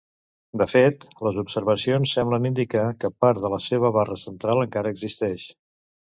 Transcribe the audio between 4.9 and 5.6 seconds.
existeix.